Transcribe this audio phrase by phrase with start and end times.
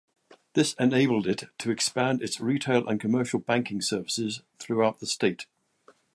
[0.53, 5.45] This enabled it to expand its retail and commercial banking services throughout the state.